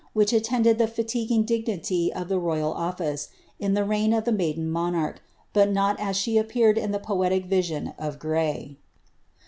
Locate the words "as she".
5.99-6.39